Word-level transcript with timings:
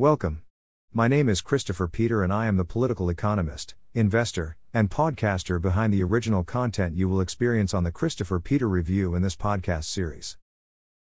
Welcome. 0.00 0.44
My 0.94 1.08
name 1.08 1.28
is 1.28 1.42
Christopher 1.42 1.86
Peter, 1.86 2.22
and 2.22 2.32
I 2.32 2.46
am 2.46 2.56
the 2.56 2.64
political 2.64 3.10
economist, 3.10 3.74
investor, 3.92 4.56
and 4.72 4.90
podcaster 4.90 5.60
behind 5.60 5.92
the 5.92 6.02
original 6.02 6.42
content 6.42 6.96
you 6.96 7.06
will 7.06 7.20
experience 7.20 7.74
on 7.74 7.84
the 7.84 7.92
Christopher 7.92 8.40
Peter 8.40 8.66
Review 8.66 9.14
in 9.14 9.20
this 9.20 9.36
podcast 9.36 9.84
series. 9.84 10.38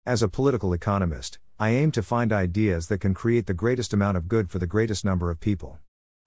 As 0.04 0.20
a 0.20 0.28
political 0.28 0.72
economist, 0.72 1.38
I 1.60 1.68
aim 1.70 1.92
to 1.92 2.02
find 2.02 2.32
ideas 2.32 2.88
that 2.88 2.98
can 2.98 3.14
create 3.14 3.46
the 3.46 3.54
greatest 3.54 3.92
amount 3.92 4.16
of 4.16 4.26
good 4.26 4.50
for 4.50 4.58
the 4.58 4.66
greatest 4.66 5.04
number 5.04 5.30
of 5.30 5.38
people. 5.38 5.78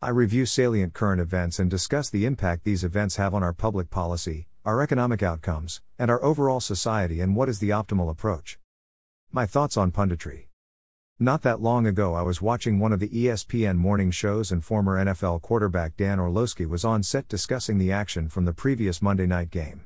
I 0.01 0.07
review 0.11 0.45
salient 0.45 0.93
current 0.93 1.19
events 1.19 1.59
and 1.59 1.69
discuss 1.69 2.09
the 2.09 2.25
impact 2.25 2.63
these 2.63 2.85
events 2.85 3.17
have 3.17 3.33
on 3.33 3.43
our 3.43 3.51
public 3.51 3.89
policy, 3.89 4.47
our 4.63 4.81
economic 4.81 5.21
outcomes, 5.21 5.81
and 5.99 6.09
our 6.09 6.23
overall 6.23 6.61
society 6.61 7.19
and 7.19 7.35
what 7.35 7.49
is 7.49 7.59
the 7.59 7.71
optimal 7.71 8.09
approach. 8.09 8.57
My 9.29 9.45
thoughts 9.45 9.75
on 9.75 9.91
punditry. 9.91 10.45
Not 11.21 11.43
that 11.43 11.61
long 11.61 11.85
ago, 11.85 12.15
I 12.15 12.23
was 12.23 12.41
watching 12.41 12.79
one 12.79 12.91
of 12.91 12.99
the 12.99 13.07
ESPN 13.09 13.77
morning 13.77 14.09
shows, 14.09 14.51
and 14.51 14.65
former 14.65 14.97
NFL 14.97 15.43
quarterback 15.43 15.95
Dan 15.95 16.19
Orlovsky 16.19 16.65
was 16.65 16.83
on 16.83 17.03
set 17.03 17.27
discussing 17.27 17.77
the 17.77 17.91
action 17.91 18.27
from 18.27 18.45
the 18.45 18.53
previous 18.53 19.03
Monday 19.03 19.27
night 19.27 19.51
game. 19.51 19.81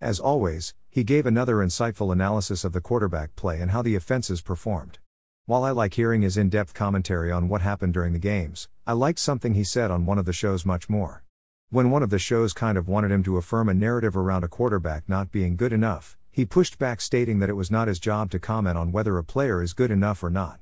As 0.00 0.20
always, 0.20 0.74
he 0.88 1.02
gave 1.02 1.26
another 1.26 1.56
insightful 1.56 2.12
analysis 2.12 2.64
of 2.64 2.72
the 2.72 2.80
quarterback 2.80 3.34
play 3.34 3.60
and 3.60 3.72
how 3.72 3.82
the 3.82 3.96
offenses 3.96 4.40
performed. 4.40 5.00
While 5.46 5.64
I 5.64 5.72
like 5.72 5.94
hearing 5.94 6.22
his 6.22 6.36
in 6.36 6.50
depth 6.50 6.72
commentary 6.72 7.32
on 7.32 7.48
what 7.48 7.62
happened 7.62 7.92
during 7.92 8.12
the 8.12 8.20
games, 8.20 8.68
I 8.86 8.92
liked 8.92 9.18
something 9.18 9.54
he 9.54 9.64
said 9.64 9.90
on 9.90 10.06
one 10.06 10.18
of 10.18 10.24
the 10.24 10.32
shows 10.32 10.64
much 10.64 10.88
more. 10.88 11.24
When 11.68 11.90
one 11.90 12.04
of 12.04 12.10
the 12.10 12.20
shows 12.20 12.52
kind 12.52 12.78
of 12.78 12.86
wanted 12.86 13.10
him 13.10 13.24
to 13.24 13.38
affirm 13.38 13.68
a 13.68 13.74
narrative 13.74 14.16
around 14.16 14.44
a 14.44 14.48
quarterback 14.48 15.08
not 15.08 15.32
being 15.32 15.56
good 15.56 15.72
enough, 15.72 16.16
he 16.30 16.44
pushed 16.46 16.78
back, 16.78 17.00
stating 17.00 17.40
that 17.40 17.50
it 17.50 17.54
was 17.54 17.72
not 17.72 17.88
his 17.88 17.98
job 17.98 18.30
to 18.30 18.38
comment 18.38 18.78
on 18.78 18.92
whether 18.92 19.18
a 19.18 19.24
player 19.24 19.60
is 19.60 19.72
good 19.72 19.90
enough 19.90 20.22
or 20.22 20.30
not. 20.30 20.60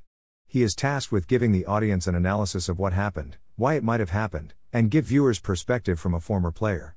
He 0.55 0.63
is 0.63 0.77
tasked 0.77 1.11
with 1.11 1.27
giving 1.27 1.51
the 1.51 1.67
audience 1.67 2.07
an 2.07 2.15
analysis 2.15 2.69
of 2.69 2.79
what 2.79 2.93
happened, 2.93 3.39
why 3.57 3.75
it 3.75 3.83
might 3.83 3.99
have 3.99 4.11
happened, 4.11 4.55
and 4.73 4.89
give 4.89 5.07
viewers 5.07 5.41
perspective 5.41 5.99
from 5.99 6.15
a 6.15 6.21
former 6.21 6.53
player. 6.53 6.95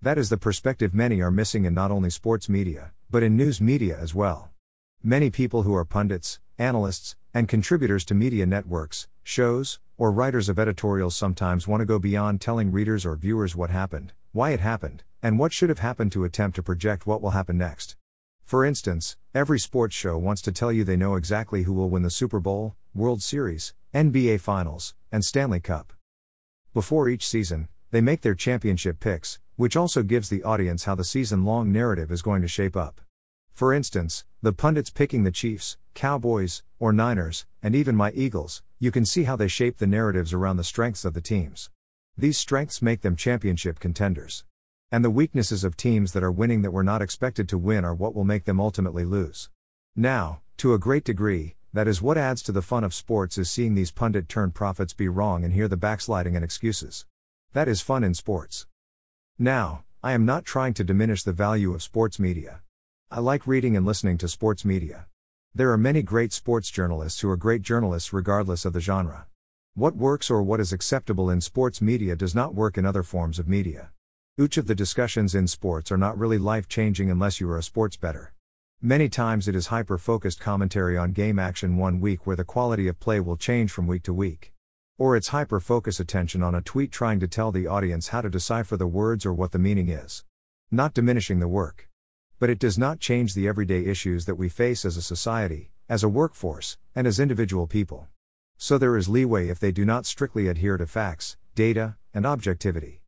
That 0.00 0.16
is 0.16 0.30
the 0.30 0.38
perspective 0.38 0.94
many 0.94 1.20
are 1.20 1.30
missing 1.30 1.66
in 1.66 1.74
not 1.74 1.90
only 1.90 2.08
sports 2.08 2.48
media, 2.48 2.92
but 3.10 3.22
in 3.22 3.36
news 3.36 3.60
media 3.60 3.98
as 4.00 4.14
well. 4.14 4.52
Many 5.02 5.28
people 5.28 5.64
who 5.64 5.74
are 5.74 5.84
pundits, 5.84 6.40
analysts, 6.56 7.14
and 7.34 7.46
contributors 7.46 8.06
to 8.06 8.14
media 8.14 8.46
networks, 8.46 9.06
shows, 9.22 9.80
or 9.98 10.10
writers 10.10 10.48
of 10.48 10.58
editorials 10.58 11.14
sometimes 11.14 11.68
want 11.68 11.82
to 11.82 11.84
go 11.84 11.98
beyond 11.98 12.40
telling 12.40 12.72
readers 12.72 13.04
or 13.04 13.16
viewers 13.16 13.54
what 13.54 13.68
happened, 13.68 14.14
why 14.32 14.52
it 14.52 14.60
happened, 14.60 15.02
and 15.22 15.38
what 15.38 15.52
should 15.52 15.68
have 15.68 15.80
happened 15.80 16.10
to 16.12 16.24
attempt 16.24 16.56
to 16.56 16.62
project 16.62 17.06
what 17.06 17.20
will 17.20 17.32
happen 17.32 17.58
next. 17.58 17.97
For 18.48 18.64
instance, 18.64 19.18
every 19.34 19.58
sports 19.58 19.94
show 19.94 20.16
wants 20.16 20.40
to 20.40 20.52
tell 20.52 20.72
you 20.72 20.82
they 20.82 20.96
know 20.96 21.16
exactly 21.16 21.64
who 21.64 21.74
will 21.74 21.90
win 21.90 22.02
the 22.02 22.08
Super 22.08 22.40
Bowl, 22.40 22.76
World 22.94 23.22
Series, 23.22 23.74
NBA 23.92 24.40
Finals, 24.40 24.94
and 25.12 25.22
Stanley 25.22 25.60
Cup. 25.60 25.92
Before 26.72 27.10
each 27.10 27.28
season, 27.28 27.68
they 27.90 28.00
make 28.00 28.22
their 28.22 28.34
championship 28.34 29.00
picks, 29.00 29.38
which 29.56 29.76
also 29.76 30.02
gives 30.02 30.30
the 30.30 30.42
audience 30.44 30.84
how 30.84 30.94
the 30.94 31.04
season 31.04 31.44
long 31.44 31.70
narrative 31.70 32.10
is 32.10 32.22
going 32.22 32.40
to 32.40 32.48
shape 32.48 32.74
up. 32.74 33.02
For 33.52 33.74
instance, 33.74 34.24
the 34.40 34.54
pundits 34.54 34.88
picking 34.88 35.24
the 35.24 35.30
Chiefs, 35.30 35.76
Cowboys, 35.92 36.62
or 36.78 36.90
Niners, 36.90 37.44
and 37.62 37.76
even 37.76 37.94
my 37.94 38.12
Eagles, 38.12 38.62
you 38.78 38.90
can 38.90 39.04
see 39.04 39.24
how 39.24 39.36
they 39.36 39.48
shape 39.48 39.76
the 39.76 39.86
narratives 39.86 40.32
around 40.32 40.56
the 40.56 40.64
strengths 40.64 41.04
of 41.04 41.12
the 41.12 41.20
teams. 41.20 41.68
These 42.16 42.38
strengths 42.38 42.80
make 42.80 43.02
them 43.02 43.14
championship 43.14 43.78
contenders. 43.78 44.44
And 44.90 45.04
the 45.04 45.10
weaknesses 45.10 45.64
of 45.64 45.76
teams 45.76 46.14
that 46.14 46.22
are 46.22 46.32
winning 46.32 46.62
that 46.62 46.70
were 46.70 46.82
not 46.82 47.02
expected 47.02 47.46
to 47.50 47.58
win 47.58 47.84
are 47.84 47.94
what 47.94 48.14
will 48.14 48.24
make 48.24 48.46
them 48.46 48.58
ultimately 48.58 49.04
lose. 49.04 49.50
Now, 49.94 50.40
to 50.56 50.72
a 50.72 50.78
great 50.78 51.04
degree, 51.04 51.56
that 51.74 51.86
is 51.86 52.00
what 52.00 52.16
adds 52.16 52.42
to 52.44 52.52
the 52.52 52.62
fun 52.62 52.84
of 52.84 52.94
sports 52.94 53.36
is 53.36 53.50
seeing 53.50 53.74
these 53.74 53.90
pundit 53.90 54.30
turn 54.30 54.50
prophets 54.50 54.94
be 54.94 55.06
wrong 55.06 55.44
and 55.44 55.52
hear 55.52 55.68
the 55.68 55.76
backsliding 55.76 56.36
and 56.36 56.42
excuses. 56.42 57.04
That 57.52 57.68
is 57.68 57.82
fun 57.82 58.02
in 58.02 58.14
sports. 58.14 58.66
Now, 59.38 59.84
I 60.02 60.12
am 60.12 60.24
not 60.24 60.46
trying 60.46 60.72
to 60.74 60.84
diminish 60.84 61.22
the 61.22 61.34
value 61.34 61.74
of 61.74 61.82
sports 61.82 62.18
media. 62.18 62.62
I 63.10 63.20
like 63.20 63.46
reading 63.46 63.76
and 63.76 63.84
listening 63.84 64.16
to 64.18 64.28
sports 64.28 64.64
media. 64.64 65.06
There 65.54 65.70
are 65.70 65.76
many 65.76 66.00
great 66.00 66.32
sports 66.32 66.70
journalists 66.70 67.20
who 67.20 67.28
are 67.28 67.36
great 67.36 67.60
journalists 67.60 68.14
regardless 68.14 68.64
of 68.64 68.72
the 68.72 68.80
genre. 68.80 69.26
What 69.74 69.96
works 69.96 70.30
or 70.30 70.42
what 70.42 70.60
is 70.60 70.72
acceptable 70.72 71.28
in 71.28 71.42
sports 71.42 71.82
media 71.82 72.16
does 72.16 72.34
not 72.34 72.54
work 72.54 72.78
in 72.78 72.86
other 72.86 73.02
forms 73.02 73.38
of 73.38 73.48
media. 73.48 73.90
Each 74.40 74.56
of 74.56 74.68
the 74.68 74.74
discussions 74.76 75.34
in 75.34 75.48
sports 75.48 75.90
are 75.90 75.96
not 75.96 76.16
really 76.16 76.38
life 76.38 76.68
changing 76.68 77.10
unless 77.10 77.40
you 77.40 77.50
are 77.50 77.58
a 77.58 77.62
sports 77.62 77.96
bettor. 77.96 78.34
Many 78.80 79.08
times 79.08 79.48
it 79.48 79.56
is 79.56 79.66
hyper 79.66 79.98
focused 79.98 80.38
commentary 80.38 80.96
on 80.96 81.10
game 81.10 81.40
action 81.40 81.76
one 81.76 81.98
week 81.98 82.24
where 82.24 82.36
the 82.36 82.44
quality 82.44 82.86
of 82.86 83.00
play 83.00 83.18
will 83.18 83.36
change 83.36 83.72
from 83.72 83.88
week 83.88 84.04
to 84.04 84.14
week. 84.14 84.52
Or 84.96 85.16
it's 85.16 85.34
hyper 85.34 85.58
focus 85.58 85.98
attention 85.98 86.44
on 86.44 86.54
a 86.54 86.62
tweet 86.62 86.92
trying 86.92 87.18
to 87.18 87.26
tell 87.26 87.50
the 87.50 87.66
audience 87.66 88.08
how 88.08 88.20
to 88.20 88.30
decipher 88.30 88.76
the 88.76 88.86
words 88.86 89.26
or 89.26 89.34
what 89.34 89.50
the 89.50 89.58
meaning 89.58 89.88
is. 89.88 90.22
Not 90.70 90.94
diminishing 90.94 91.40
the 91.40 91.48
work. 91.48 91.88
But 92.38 92.48
it 92.48 92.60
does 92.60 92.78
not 92.78 93.00
change 93.00 93.34
the 93.34 93.48
everyday 93.48 93.86
issues 93.86 94.26
that 94.26 94.36
we 94.36 94.48
face 94.48 94.84
as 94.84 94.96
a 94.96 95.02
society, 95.02 95.72
as 95.88 96.04
a 96.04 96.08
workforce, 96.08 96.78
and 96.94 97.08
as 97.08 97.18
individual 97.18 97.66
people. 97.66 98.06
So 98.56 98.78
there 98.78 98.96
is 98.96 99.08
leeway 99.08 99.48
if 99.48 99.58
they 99.58 99.72
do 99.72 99.84
not 99.84 100.06
strictly 100.06 100.46
adhere 100.46 100.76
to 100.76 100.86
facts, 100.86 101.36
data, 101.56 101.96
and 102.14 102.24
objectivity. 102.24 103.00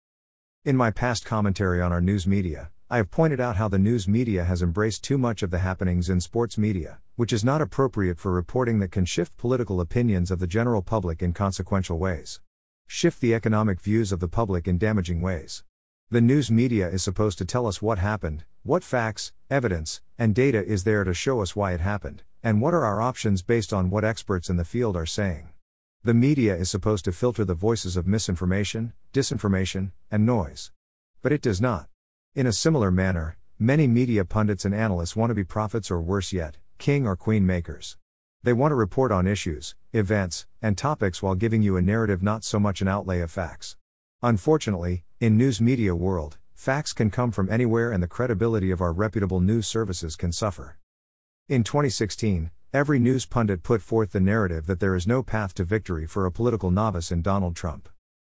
In 0.62 0.76
my 0.76 0.90
past 0.90 1.24
commentary 1.24 1.80
on 1.80 1.90
our 1.90 2.02
news 2.02 2.26
media, 2.26 2.70
I 2.90 2.98
have 2.98 3.10
pointed 3.10 3.40
out 3.40 3.56
how 3.56 3.66
the 3.66 3.78
news 3.78 4.06
media 4.06 4.44
has 4.44 4.60
embraced 4.60 5.02
too 5.02 5.16
much 5.16 5.42
of 5.42 5.50
the 5.50 5.60
happenings 5.60 6.10
in 6.10 6.20
sports 6.20 6.58
media, 6.58 6.98
which 7.16 7.32
is 7.32 7.42
not 7.42 7.62
appropriate 7.62 8.18
for 8.18 8.30
reporting 8.30 8.78
that 8.80 8.92
can 8.92 9.06
shift 9.06 9.38
political 9.38 9.80
opinions 9.80 10.30
of 10.30 10.38
the 10.38 10.46
general 10.46 10.82
public 10.82 11.22
in 11.22 11.32
consequential 11.32 11.98
ways. 11.98 12.42
Shift 12.86 13.22
the 13.22 13.32
economic 13.32 13.80
views 13.80 14.12
of 14.12 14.20
the 14.20 14.28
public 14.28 14.68
in 14.68 14.76
damaging 14.76 15.22
ways. 15.22 15.64
The 16.10 16.20
news 16.20 16.50
media 16.50 16.90
is 16.90 17.02
supposed 17.02 17.38
to 17.38 17.46
tell 17.46 17.66
us 17.66 17.80
what 17.80 17.98
happened, 17.98 18.44
what 18.62 18.84
facts, 18.84 19.32
evidence, 19.48 20.02
and 20.18 20.34
data 20.34 20.62
is 20.62 20.84
there 20.84 21.04
to 21.04 21.14
show 21.14 21.40
us 21.40 21.56
why 21.56 21.72
it 21.72 21.80
happened, 21.80 22.22
and 22.42 22.60
what 22.60 22.74
are 22.74 22.84
our 22.84 23.00
options 23.00 23.42
based 23.42 23.72
on 23.72 23.88
what 23.88 24.04
experts 24.04 24.50
in 24.50 24.58
the 24.58 24.66
field 24.66 24.94
are 24.94 25.06
saying. 25.06 25.48
The 26.02 26.14
media 26.14 26.56
is 26.56 26.70
supposed 26.70 27.04
to 27.04 27.12
filter 27.12 27.44
the 27.44 27.52
voices 27.52 27.94
of 27.94 28.06
misinformation, 28.06 28.94
disinformation, 29.12 29.92
and 30.10 30.24
noise. 30.24 30.72
But 31.20 31.30
it 31.30 31.42
does 31.42 31.60
not. 31.60 31.88
In 32.34 32.46
a 32.46 32.54
similar 32.54 32.90
manner, 32.90 33.36
many 33.58 33.86
media 33.86 34.24
pundits 34.24 34.64
and 34.64 34.74
analysts 34.74 35.14
want 35.14 35.28
to 35.28 35.34
be 35.34 35.44
prophets 35.44 35.90
or 35.90 36.00
worse 36.00 36.32
yet, 36.32 36.56
king 36.78 37.06
or 37.06 37.16
queen 37.16 37.44
makers. 37.44 37.98
They 38.42 38.54
want 38.54 38.72
to 38.72 38.76
report 38.76 39.12
on 39.12 39.26
issues, 39.26 39.74
events, 39.92 40.46
and 40.62 40.78
topics 40.78 41.22
while 41.22 41.34
giving 41.34 41.60
you 41.60 41.76
a 41.76 41.82
narrative 41.82 42.22
not 42.22 42.44
so 42.44 42.58
much 42.58 42.80
an 42.80 42.88
outlay 42.88 43.20
of 43.20 43.30
facts. 43.30 43.76
Unfortunately, 44.22 45.04
in 45.20 45.36
news 45.36 45.60
media 45.60 45.94
world, 45.94 46.38
facts 46.54 46.94
can 46.94 47.10
come 47.10 47.30
from 47.30 47.52
anywhere 47.52 47.92
and 47.92 48.02
the 48.02 48.08
credibility 48.08 48.70
of 48.70 48.80
our 48.80 48.94
reputable 48.94 49.40
news 49.40 49.66
services 49.66 50.16
can 50.16 50.32
suffer. 50.32 50.78
In 51.46 51.62
2016, 51.62 52.50
Every 52.72 53.00
news 53.00 53.26
pundit 53.26 53.64
put 53.64 53.82
forth 53.82 54.12
the 54.12 54.20
narrative 54.20 54.66
that 54.66 54.78
there 54.78 54.94
is 54.94 55.04
no 55.04 55.24
path 55.24 55.54
to 55.54 55.64
victory 55.64 56.06
for 56.06 56.24
a 56.24 56.30
political 56.30 56.70
novice 56.70 57.10
in 57.10 57.20
Donald 57.20 57.56
Trump. 57.56 57.88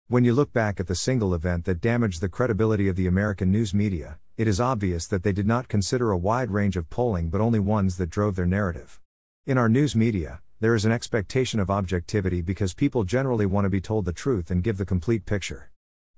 When 0.08 0.24
you 0.24 0.32
look 0.32 0.54
back 0.54 0.80
at 0.80 0.88
the 0.88 0.96
single 0.96 1.34
event 1.34 1.66
that 1.66 1.82
damaged 1.82 2.22
the 2.22 2.30
credibility 2.30 2.88
of 2.88 2.96
the 2.96 3.06
American 3.06 3.52
news 3.52 3.74
media, 3.74 4.18
it 4.38 4.48
is 4.48 4.62
obvious 4.62 5.08
that 5.08 5.24
they 5.24 5.34
did 5.34 5.46
not 5.46 5.68
consider 5.68 6.12
a 6.12 6.18
wide 6.18 6.52
range 6.52 6.78
of 6.78 6.90
polling 6.90 7.28
but 7.30 7.42
only 7.42 7.60
ones 7.60 7.98
that 7.98 8.10
drove 8.10 8.38
their 8.38 8.46
narrative. 8.46 9.02
In 9.46 9.58
our 9.58 9.68
news 9.68 9.94
media, 9.94 10.40
there 10.62 10.74
is 10.74 10.86
an 10.86 10.92
expectation 10.94 11.60
of 11.60 11.70
objectivity 11.70 12.42
because 12.42 12.74
people 12.74 13.04
generally 13.04 13.46
want 13.46 13.66
to 13.66 13.70
be 13.70 13.82
told 13.82 14.06
the 14.06 14.14
truth 14.14 14.50
and 14.50 14.64
give 14.64 14.78
the 14.78 14.86
complete 14.86 15.26
picture. 15.26 15.70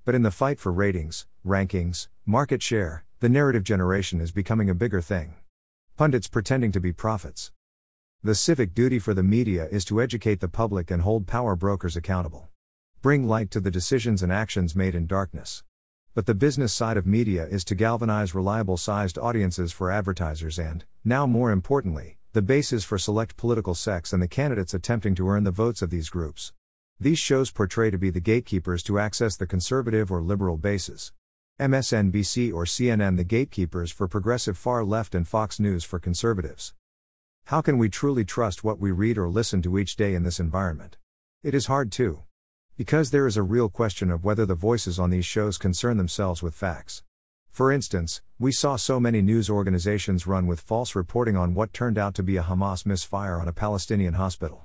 But 0.04 0.14
in 0.14 0.22
the 0.22 0.30
fight 0.30 0.60
for 0.60 0.70
ratings, 0.70 1.26
rankings, 1.44 2.06
market 2.24 2.62
share, 2.62 3.04
the 3.18 3.28
narrative 3.28 3.64
generation 3.64 4.20
is 4.20 4.30
becoming 4.30 4.70
a 4.70 4.74
bigger 4.76 5.00
thing. 5.00 5.34
Pundits 5.96 6.28
pretending 6.28 6.70
to 6.70 6.80
be 6.80 6.92
prophets. 6.92 7.50
The 8.24 8.36
civic 8.36 8.72
duty 8.72 9.00
for 9.00 9.14
the 9.14 9.24
media 9.24 9.66
is 9.72 9.84
to 9.86 10.00
educate 10.00 10.38
the 10.38 10.46
public 10.46 10.92
and 10.92 11.02
hold 11.02 11.26
power 11.26 11.56
brokers 11.56 11.96
accountable. 11.96 12.50
Bring 13.00 13.26
light 13.26 13.50
to 13.50 13.58
the 13.58 13.68
decisions 13.68 14.22
and 14.22 14.30
actions 14.30 14.76
made 14.76 14.94
in 14.94 15.08
darkness. 15.08 15.64
But 16.14 16.26
the 16.26 16.34
business 16.36 16.72
side 16.72 16.96
of 16.96 17.04
media 17.04 17.44
is 17.46 17.64
to 17.64 17.74
galvanize 17.74 18.32
reliable 18.32 18.76
sized 18.76 19.18
audiences 19.18 19.72
for 19.72 19.90
advertisers 19.90 20.56
and, 20.56 20.84
now 21.04 21.26
more 21.26 21.50
importantly, 21.50 22.16
the 22.32 22.42
basis 22.42 22.84
for 22.84 22.96
select 22.96 23.36
political 23.36 23.74
sects 23.74 24.12
and 24.12 24.22
the 24.22 24.28
candidates 24.28 24.72
attempting 24.72 25.16
to 25.16 25.28
earn 25.28 25.42
the 25.42 25.50
votes 25.50 25.82
of 25.82 25.90
these 25.90 26.08
groups. 26.08 26.52
These 27.00 27.18
shows 27.18 27.50
portray 27.50 27.90
to 27.90 27.98
be 27.98 28.10
the 28.10 28.20
gatekeepers 28.20 28.84
to 28.84 29.00
access 29.00 29.34
the 29.34 29.48
conservative 29.48 30.12
or 30.12 30.22
liberal 30.22 30.58
bases. 30.58 31.12
MSNBC 31.58 32.54
or 32.54 32.66
CNN 32.66 33.16
the 33.16 33.24
gatekeepers 33.24 33.90
for 33.90 34.06
progressive 34.06 34.56
far 34.56 34.84
left 34.84 35.16
and 35.16 35.26
Fox 35.26 35.58
News 35.58 35.82
for 35.82 35.98
conservatives. 35.98 36.72
How 37.46 37.60
can 37.60 37.76
we 37.76 37.88
truly 37.88 38.24
trust 38.24 38.64
what 38.64 38.78
we 38.78 38.92
read 38.92 39.18
or 39.18 39.28
listen 39.28 39.60
to 39.62 39.78
each 39.78 39.96
day 39.96 40.14
in 40.14 40.22
this 40.22 40.40
environment? 40.40 40.96
It 41.42 41.54
is 41.54 41.66
hard 41.66 41.92
to. 41.92 42.22
Because 42.76 43.10
there 43.10 43.26
is 43.26 43.36
a 43.36 43.42
real 43.42 43.68
question 43.68 44.10
of 44.10 44.24
whether 44.24 44.46
the 44.46 44.54
voices 44.54 44.98
on 44.98 45.10
these 45.10 45.26
shows 45.26 45.58
concern 45.58 45.98
themselves 45.98 46.42
with 46.42 46.54
facts. 46.54 47.02
For 47.50 47.70
instance, 47.70 48.22
we 48.38 48.52
saw 48.52 48.76
so 48.76 48.98
many 48.98 49.20
news 49.20 49.50
organizations 49.50 50.26
run 50.26 50.46
with 50.46 50.60
false 50.60 50.94
reporting 50.94 51.36
on 51.36 51.54
what 51.54 51.74
turned 51.74 51.98
out 51.98 52.14
to 52.14 52.22
be 52.22 52.38
a 52.38 52.42
Hamas 52.42 52.86
misfire 52.86 53.38
on 53.38 53.48
a 53.48 53.52
Palestinian 53.52 54.14
hospital. 54.14 54.64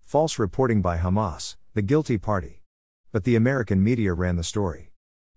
False 0.00 0.38
reporting 0.38 0.80
by 0.80 0.98
Hamas, 0.98 1.56
the 1.74 1.82
guilty 1.82 2.18
party. 2.18 2.62
But 3.10 3.24
the 3.24 3.34
American 3.36 3.82
media 3.82 4.12
ran 4.12 4.36
the 4.36 4.44
story. 4.44 4.87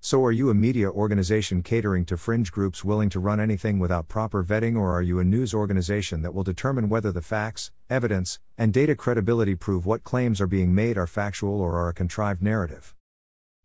So, 0.04 0.26
are 0.26 0.32
you 0.32 0.50
a 0.50 0.56
media 0.56 0.90
organization 0.90 1.62
catering 1.62 2.06
to 2.06 2.18
fringe 2.18 2.52
groups 2.52 2.84
willing 2.84 3.12
to 3.12 3.20
run 3.20 3.40
anything 3.40 3.78
without 3.78 4.08
proper 4.08 4.44
vetting, 4.44 4.76
or 4.76 4.92
are 4.92 5.04
you 5.04 5.20
a 5.20 5.24
news 5.24 5.54
organization 5.54 6.24
that 6.24 6.34
will 6.34 6.44
determine 6.44 6.90
whether 6.90 7.12
the 7.12 7.22
facts, 7.22 7.70
evidence, 7.88 8.40
and 8.58 8.74
data 8.74 8.96
credibility 8.96 9.54
prove 9.54 9.86
what 9.86 10.04
claims 10.04 10.42
are 10.42 10.48
being 10.48 10.74
made 10.74 10.98
are 10.98 11.06
factual 11.06 11.62
or 11.62 11.76
are 11.78 11.90
a 11.90 11.94
contrived 11.94 12.42
narrative? 12.42 12.96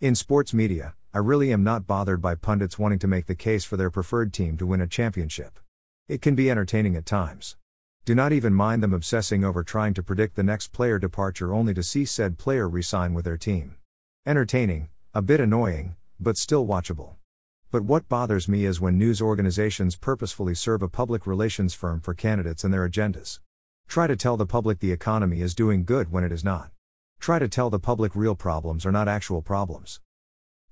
In 0.03 0.15
sports 0.15 0.53
media, 0.53 0.95
I 1.15 1.21
really 1.21 1.55
am 1.55 1.65
not 1.65 1.87
bothered 1.87 2.21
by 2.21 2.35
pundits 2.35 2.79
wanting 2.79 2.99
to 2.99 3.09
make 3.09 3.25
the 3.25 3.35
case 3.35 3.65
for 3.65 3.79
their 3.79 3.91
preferred 3.91 4.35
team 4.35 4.59
to 4.59 4.67
win 4.67 4.83
a 4.83 4.87
championship. 4.87 5.59
It 6.07 6.21
can 6.21 6.35
be 6.35 6.51
entertaining 6.51 6.97
at 6.97 7.07
times. 7.07 7.57
Do 8.05 8.15
not 8.15 8.35
even 8.35 8.53
mind 8.53 8.83
them 8.83 8.93
obsessing 8.93 9.43
over 9.43 9.65
trying 9.65 9.95
to 9.95 10.03
predict 10.03 10.37
the 10.37 10.43
next 10.43 10.71
player 10.71 10.99
departure 10.99 11.55
only 11.55 11.73
to 11.73 11.83
see 11.83 12.05
said 12.05 12.37
player 12.37 12.69
resign 12.69 13.15
with 13.15 13.25
their 13.25 13.39
team. 13.39 13.77
Entertaining, 14.27 14.91
a 15.15 15.23
bit 15.23 15.41
annoying, 15.41 15.97
but 16.19 16.37
still 16.37 16.67
watchable. 16.67 17.17
But 17.71 17.85
what 17.85 18.09
bothers 18.09 18.49
me 18.49 18.65
is 18.65 18.81
when 18.81 18.97
news 18.97 19.21
organizations 19.21 19.97
purposefully 19.97 20.55
serve 20.55 20.83
a 20.83 20.89
public 20.89 21.27
relations 21.27 21.75
firm 21.75 22.01
for 22.01 22.15
candidates 22.15 22.65
and 22.65 22.73
their 22.73 22.89
agendas. 22.89 23.41
Try 23.89 24.07
to 24.07 24.17
tell 24.17 24.37
the 24.37 24.47
public 24.47 24.79
the 24.79 24.93
economy 24.93 25.41
is 25.41 25.55
doing 25.55 25.85
good 25.85 26.11
when 26.11 26.25
it 26.25 26.33
is 26.33 26.45
not. 26.45 26.71
Try 27.19 27.39
to 27.39 27.49
tell 27.49 27.71
the 27.71 27.79
public 27.79 28.15
real 28.15 28.35
problems 28.35 28.87
are 28.87 28.93
not 28.93 29.09
actual 29.09 29.43
problems. 29.43 30.01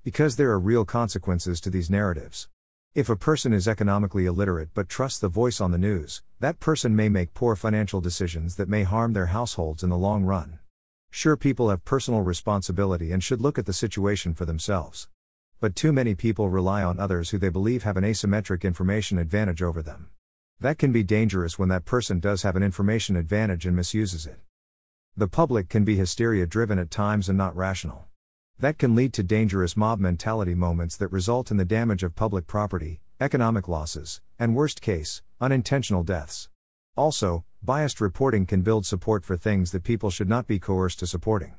Because 0.03 0.37
there 0.37 0.51
are 0.51 0.59
real 0.59 0.85
consequences 0.85 1.61
to 1.63 1.71
these 1.71 1.91
narratives. 1.91 2.49
If 2.95 3.09
a 3.09 3.17
person 3.17 3.53
is 3.53 3.67
economically 3.67 4.27
illiterate 4.27 4.69
but 4.73 4.89
trusts 4.89 5.19
the 5.19 5.29
voice 5.29 5.61
on 5.61 5.73
the 5.73 5.79
news, 5.79 6.23
that 6.41 6.61
person 6.61 6.95
may 6.95 7.09
make 7.09 7.35
poor 7.35 7.57
financial 7.57 8.01
decisions 8.01 8.57
that 8.57 8.69
may 8.69 8.85
harm 8.85 9.15
their 9.15 9.27
households 9.27 9.83
in 9.83 9.91
the 9.91 9.99
long 9.99 10.25
run. 10.25 10.61
Sure, 11.11 11.37
people 11.37 11.71
have 11.71 11.85
personal 11.85 12.21
responsibility 12.21 13.11
and 13.11 13.23
should 13.23 13.41
look 13.41 13.59
at 13.59 13.67
the 13.67 13.73
situation 13.73 14.35
for 14.35 14.45
themselves. 14.45 15.09
But 15.65 15.77
too 15.77 15.95
many 15.95 16.15
people 16.15 16.51
rely 16.51 16.85
on 16.85 17.01
others 17.01 17.31
who 17.31 17.39
they 17.39 17.49
believe 17.49 17.85
have 17.85 17.97
an 17.97 18.05
asymmetric 18.05 18.65
information 18.65 19.17
advantage 19.17 19.63
over 19.63 19.81
them. 19.81 20.11
That 20.61 20.77
can 20.77 20.93
be 20.93 21.03
dangerous 21.03 21.59
when 21.59 21.71
that 21.71 21.87
person 21.87 22.21
does 22.21 22.43
have 22.43 22.55
an 22.55 22.63
information 22.63 23.17
advantage 23.17 23.65
and 23.65 23.75
misuses 23.75 24.27
it. 24.27 24.41
The 25.17 25.27
public 25.27 25.71
can 25.71 25.83
be 25.83 25.97
hysteria 25.97 26.47
driven 26.47 26.79
at 26.79 26.91
times 26.91 27.31
and 27.31 27.39
not 27.39 27.57
rational. 27.57 28.05
That 28.59 28.77
can 28.77 28.95
lead 28.95 29.15
to 29.15 29.23
dangerous 29.23 29.75
mob 29.75 30.01
mentality 30.01 30.55
moments 30.55 30.99
that 30.99 31.09
result 31.09 31.51
in 31.51 31.57
the 31.57 31.65
damage 31.65 32.03
of 32.03 32.15
public 32.15 32.47
property, 32.47 33.01
economic 33.19 33.67
losses, 33.67 34.21
and 34.39 34.55
worst 34.55 34.83
case, 34.83 35.23
unintentional 35.41 36.03
deaths. 36.03 36.51
Also, 36.95 37.47
biased 37.63 38.03
reporting 38.03 38.45
can 38.45 38.61
build 38.61 38.85
support 38.85 39.25
for 39.25 39.39
things 39.39 39.73
that 39.73 39.83
people 39.83 40.11
should 40.11 40.29
not 40.29 40.47
be 40.47 40.59
coerced 40.59 40.99
to 40.99 41.07
supporting 41.07 41.55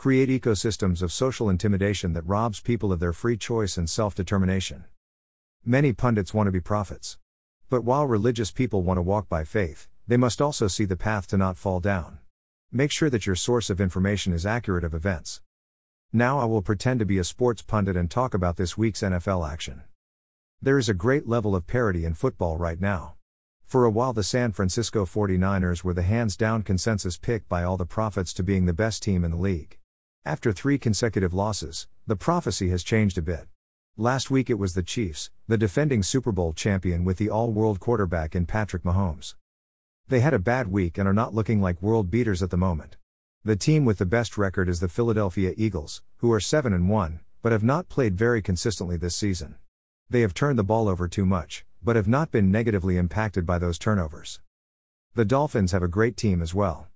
create 0.00 0.30
ecosystems 0.30 1.02
of 1.02 1.12
social 1.12 1.50
intimidation 1.50 2.14
that 2.14 2.22
robs 2.22 2.58
people 2.58 2.90
of 2.90 3.00
their 3.00 3.12
free 3.12 3.36
choice 3.36 3.76
and 3.76 3.90
self 3.90 4.14
determination. 4.14 4.82
Many 5.62 5.92
pundits 5.92 6.32
want 6.32 6.46
to 6.46 6.50
be 6.50 6.58
prophets. 6.58 7.18
But 7.68 7.84
while 7.84 8.06
religious 8.06 8.50
people 8.50 8.82
want 8.82 8.96
to 8.96 9.02
walk 9.02 9.28
by 9.28 9.44
faith, 9.44 9.88
they 10.08 10.16
must 10.16 10.40
also 10.40 10.68
see 10.68 10.86
the 10.86 10.96
path 10.96 11.26
to 11.26 11.36
not 11.36 11.58
fall 11.58 11.80
down. 11.80 12.18
Make 12.72 12.90
sure 12.90 13.10
that 13.10 13.26
your 13.26 13.36
source 13.36 13.68
of 13.68 13.78
information 13.78 14.32
is 14.32 14.46
accurate 14.46 14.84
of 14.84 14.94
events. 14.94 15.42
Now 16.14 16.38
I 16.38 16.46
will 16.46 16.62
pretend 16.62 17.00
to 17.00 17.04
be 17.04 17.18
a 17.18 17.22
sports 17.22 17.60
pundit 17.60 17.94
and 17.94 18.10
talk 18.10 18.32
about 18.32 18.56
this 18.56 18.78
week's 18.78 19.02
NFL 19.02 19.46
action. 19.52 19.82
There 20.62 20.78
is 20.78 20.88
a 20.88 20.94
great 20.94 21.28
level 21.28 21.54
of 21.54 21.66
parity 21.66 22.06
in 22.06 22.14
football 22.14 22.56
right 22.56 22.80
now. 22.80 23.16
For 23.66 23.84
a 23.84 23.90
while, 23.90 24.14
the 24.14 24.22
San 24.22 24.52
Francisco 24.52 25.04
49ers 25.04 25.84
were 25.84 25.92
the 25.92 26.04
hands 26.04 26.38
down 26.38 26.62
consensus 26.62 27.18
pick 27.18 27.46
by 27.50 27.64
all 27.64 27.76
the 27.76 27.84
prophets 27.84 28.32
to 28.32 28.42
being 28.42 28.64
the 28.64 28.72
best 28.72 29.02
team 29.02 29.24
in 29.24 29.32
the 29.32 29.36
league. 29.36 29.76
After 30.26 30.52
three 30.52 30.76
consecutive 30.76 31.32
losses, 31.32 31.88
the 32.06 32.14
prophecy 32.14 32.68
has 32.68 32.82
changed 32.82 33.16
a 33.16 33.22
bit. 33.22 33.48
Last 33.96 34.30
week 34.30 34.50
it 34.50 34.58
was 34.58 34.74
the 34.74 34.82
Chiefs, 34.82 35.30
the 35.48 35.56
defending 35.56 36.02
Super 36.02 36.30
Bowl 36.30 36.52
champion 36.52 37.04
with 37.04 37.16
the 37.16 37.30
all 37.30 37.50
world 37.50 37.80
quarterback 37.80 38.36
in 38.36 38.44
Patrick 38.44 38.82
Mahomes. 38.82 39.34
They 40.08 40.20
had 40.20 40.34
a 40.34 40.38
bad 40.38 40.68
week 40.68 40.98
and 40.98 41.08
are 41.08 41.14
not 41.14 41.32
looking 41.32 41.62
like 41.62 41.80
world 41.80 42.10
beaters 42.10 42.42
at 42.42 42.50
the 42.50 42.58
moment. 42.58 42.98
The 43.44 43.56
team 43.56 43.86
with 43.86 43.96
the 43.96 44.04
best 44.04 44.36
record 44.36 44.68
is 44.68 44.80
the 44.80 44.90
Philadelphia 44.90 45.54
Eagles, 45.56 46.02
who 46.18 46.30
are 46.32 46.40
7 46.40 46.70
and 46.70 46.90
1, 46.90 47.20
but 47.40 47.52
have 47.52 47.64
not 47.64 47.88
played 47.88 48.14
very 48.14 48.42
consistently 48.42 48.98
this 48.98 49.16
season. 49.16 49.54
They 50.10 50.20
have 50.20 50.34
turned 50.34 50.58
the 50.58 50.64
ball 50.64 50.86
over 50.86 51.08
too 51.08 51.24
much, 51.24 51.64
but 51.82 51.96
have 51.96 52.08
not 52.08 52.30
been 52.30 52.50
negatively 52.50 52.98
impacted 52.98 53.46
by 53.46 53.58
those 53.58 53.78
turnovers. 53.78 54.40
The 55.14 55.24
Dolphins 55.24 55.72
have 55.72 55.82
a 55.82 55.88
great 55.88 56.18
team 56.18 56.42
as 56.42 56.54
well. 56.54 56.88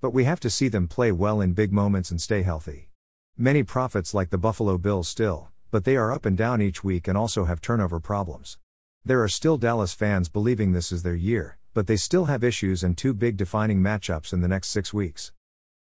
But 0.00 0.10
we 0.10 0.24
have 0.24 0.38
to 0.40 0.50
see 0.50 0.68
them 0.68 0.86
play 0.86 1.10
well 1.10 1.40
in 1.40 1.54
big 1.54 1.72
moments 1.72 2.10
and 2.10 2.20
stay 2.20 2.42
healthy. 2.42 2.90
Many 3.36 3.64
prophets 3.64 4.14
like 4.14 4.30
the 4.30 4.38
Buffalo 4.38 4.78
Bills 4.78 5.08
still, 5.08 5.48
but 5.70 5.84
they 5.84 5.96
are 5.96 6.12
up 6.12 6.24
and 6.24 6.36
down 6.36 6.62
each 6.62 6.84
week 6.84 7.08
and 7.08 7.18
also 7.18 7.44
have 7.44 7.60
turnover 7.60 7.98
problems. 7.98 8.58
There 9.04 9.22
are 9.22 9.28
still 9.28 9.58
Dallas 9.58 9.92
fans 9.92 10.28
believing 10.28 10.72
this 10.72 10.92
is 10.92 11.02
their 11.02 11.14
year, 11.14 11.58
but 11.74 11.86
they 11.86 11.96
still 11.96 12.26
have 12.26 12.44
issues 12.44 12.84
and 12.84 12.96
two 12.96 13.12
big 13.12 13.36
defining 13.36 13.80
matchups 13.80 14.32
in 14.32 14.40
the 14.40 14.48
next 14.48 14.68
six 14.68 14.94
weeks. 14.94 15.32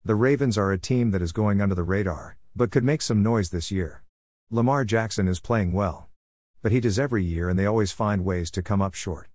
The 0.04 0.14
Ravens 0.14 0.56
are 0.56 0.70
a 0.70 0.78
team 0.78 1.10
that 1.10 1.22
is 1.22 1.32
going 1.32 1.60
under 1.60 1.74
the 1.74 1.82
radar, 1.82 2.36
but 2.54 2.70
could 2.70 2.84
make 2.84 3.02
some 3.02 3.22
noise 3.22 3.50
this 3.50 3.70
year. 3.70 4.04
Lamar 4.50 4.84
Jackson 4.84 5.26
is 5.26 5.40
playing 5.40 5.72
well. 5.72 6.08
But 6.62 6.72
he 6.72 6.80
does 6.80 6.98
every 6.98 7.24
year 7.24 7.48
and 7.48 7.58
they 7.58 7.66
always 7.66 7.92
find 7.92 8.24
ways 8.24 8.50
to 8.52 8.62
come 8.62 8.80
up 8.80 8.94
short. 8.94 9.28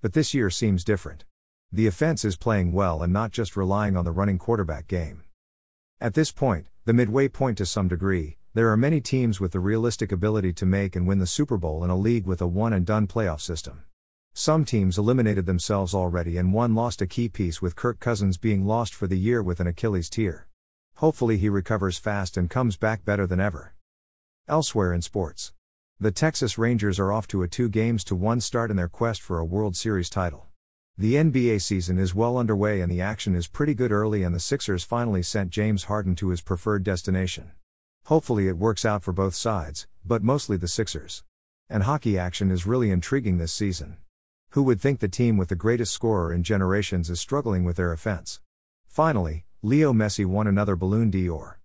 But 0.00 0.12
this 0.12 0.34
year 0.34 0.50
seems 0.50 0.84
different. 0.84 1.24
The 1.70 1.86
offense 1.86 2.24
is 2.24 2.38
playing 2.38 2.72
well 2.72 3.02
and 3.02 3.12
not 3.12 3.30
just 3.30 3.54
relying 3.54 3.94
on 3.94 4.06
the 4.06 4.10
running 4.10 4.38
quarterback 4.38 4.88
game. 4.88 5.24
At 6.00 6.14
this 6.14 6.32
point, 6.32 6.68
the 6.86 6.94
midway 6.94 7.28
point 7.28 7.58
to 7.58 7.66
some 7.66 7.88
degree, 7.88 8.38
there 8.54 8.70
are 8.70 8.76
many 8.76 9.02
teams 9.02 9.38
with 9.38 9.52
the 9.52 9.60
realistic 9.60 10.10
ability 10.10 10.54
to 10.54 10.64
make 10.64 10.96
and 10.96 11.06
win 11.06 11.18
the 11.18 11.26
Super 11.26 11.58
Bowl 11.58 11.84
in 11.84 11.90
a 11.90 11.96
league 11.96 12.24
with 12.24 12.40
a 12.40 12.46
one 12.46 12.72
and 12.72 12.86
done 12.86 13.06
playoff 13.06 13.42
system. 13.42 13.84
Some 14.32 14.64
teams 14.64 14.96
eliminated 14.96 15.44
themselves 15.44 15.92
already 15.92 16.38
and 16.38 16.54
one 16.54 16.74
lost 16.74 17.02
a 17.02 17.06
key 17.06 17.28
piece 17.28 17.60
with 17.60 17.76
Kirk 17.76 18.00
Cousins 18.00 18.38
being 18.38 18.64
lost 18.64 18.94
for 18.94 19.06
the 19.06 19.18
year 19.18 19.42
with 19.42 19.60
an 19.60 19.66
Achilles 19.66 20.08
tear. 20.08 20.48
Hopefully 20.96 21.36
he 21.36 21.50
recovers 21.50 21.98
fast 21.98 22.38
and 22.38 22.48
comes 22.48 22.78
back 22.78 23.04
better 23.04 23.26
than 23.26 23.40
ever. 23.40 23.74
Elsewhere 24.48 24.94
in 24.94 25.02
sports, 25.02 25.52
the 26.00 26.12
Texas 26.12 26.56
Rangers 26.56 26.98
are 26.98 27.12
off 27.12 27.28
to 27.28 27.42
a 27.42 27.48
2 27.48 27.68
games 27.68 28.04
to 28.04 28.14
1 28.14 28.40
start 28.40 28.70
in 28.70 28.76
their 28.78 28.88
quest 28.88 29.20
for 29.20 29.38
a 29.38 29.44
World 29.44 29.76
Series 29.76 30.08
title. 30.08 30.46
The 31.00 31.14
NBA 31.14 31.62
season 31.62 31.96
is 31.96 32.12
well 32.12 32.36
underway 32.36 32.80
and 32.80 32.90
the 32.90 33.00
action 33.00 33.36
is 33.36 33.46
pretty 33.46 33.72
good 33.72 33.92
early, 33.92 34.24
and 34.24 34.34
the 34.34 34.40
Sixers 34.40 34.82
finally 34.82 35.22
sent 35.22 35.50
James 35.50 35.84
Harden 35.84 36.16
to 36.16 36.30
his 36.30 36.40
preferred 36.40 36.82
destination. 36.82 37.52
Hopefully, 38.06 38.48
it 38.48 38.58
works 38.58 38.84
out 38.84 39.04
for 39.04 39.12
both 39.12 39.36
sides, 39.36 39.86
but 40.04 40.24
mostly 40.24 40.56
the 40.56 40.66
Sixers. 40.66 41.22
And 41.70 41.84
hockey 41.84 42.18
action 42.18 42.50
is 42.50 42.66
really 42.66 42.90
intriguing 42.90 43.38
this 43.38 43.52
season. 43.52 43.98
Who 44.50 44.64
would 44.64 44.80
think 44.80 44.98
the 44.98 45.06
team 45.06 45.36
with 45.36 45.50
the 45.50 45.54
greatest 45.54 45.92
scorer 45.92 46.32
in 46.32 46.42
generations 46.42 47.08
is 47.10 47.20
struggling 47.20 47.62
with 47.62 47.76
their 47.76 47.92
offense? 47.92 48.40
Finally, 48.88 49.44
Leo 49.62 49.92
Messi 49.92 50.26
won 50.26 50.48
another 50.48 50.74
Ballon 50.74 51.10
d'Or. 51.10 51.60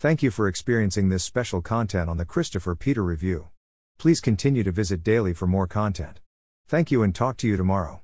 Thank 0.00 0.24
you 0.24 0.32
for 0.32 0.48
experiencing 0.48 1.08
this 1.08 1.22
special 1.22 1.62
content 1.62 2.10
on 2.10 2.16
the 2.16 2.24
Christopher 2.24 2.74
Peter 2.74 3.04
Review. 3.04 3.46
Please 3.96 4.18
continue 4.18 4.64
to 4.64 4.72
visit 4.72 5.04
daily 5.04 5.32
for 5.32 5.46
more 5.46 5.68
content. 5.68 6.18
Thank 6.66 6.90
you 6.90 7.04
and 7.04 7.14
talk 7.14 7.36
to 7.36 7.46
you 7.46 7.56
tomorrow. 7.56 8.00